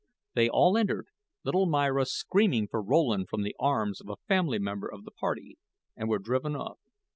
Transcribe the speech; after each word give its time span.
They 0.33 0.49
all 0.49 0.79
entered, 0.79 1.09
little 1.43 1.67
Myra 1.67 2.07
screaming 2.07 2.67
for 2.67 2.81
Rowland 2.81 3.29
from 3.29 3.43
the 3.43 3.55
arms 3.59 4.01
of 4.01 4.09
a 4.09 4.15
female 4.27 4.57
member 4.59 4.87
of 4.91 5.03
the 5.03 5.11
party, 5.11 5.59
and 5.95 6.09
were 6.09 6.17
driven 6.17 6.55
off. 6.55 6.79